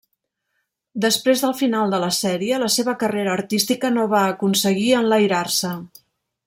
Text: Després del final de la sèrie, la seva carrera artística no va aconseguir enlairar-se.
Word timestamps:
Després 1.03 1.43
del 1.43 1.53
final 1.59 1.93
de 1.95 1.99
la 2.05 2.09
sèrie, 2.21 2.59
la 2.65 2.71
seva 2.79 2.97
carrera 3.05 3.33
artística 3.37 3.95
no 3.99 4.09
va 4.15 4.27
aconseguir 4.35 4.91
enlairar-se. 5.03 5.77